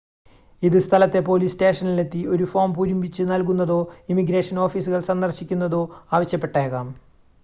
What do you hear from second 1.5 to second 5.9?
സ്റ്റേഷനിലെത്തി ഒരു ഫോം പൂരിപ്പിച്ച് നൽകുന്നതോ ഇമിഗ്രേഷൻ ഓഫീസുകൾ സന്ദർശിക്കുന്നതോ